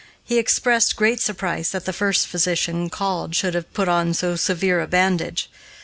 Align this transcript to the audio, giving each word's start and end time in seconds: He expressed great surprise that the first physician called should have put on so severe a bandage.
He 0.23 0.39
expressed 0.39 0.95
great 0.95 1.19
surprise 1.19 1.69
that 1.69 1.85
the 1.85 1.93
first 1.93 2.25
physician 2.25 2.89
called 2.89 3.35
should 3.35 3.53
have 3.53 3.71
put 3.71 3.87
on 3.87 4.15
so 4.15 4.35
severe 4.35 4.81
a 4.81 4.87
bandage. 4.87 5.47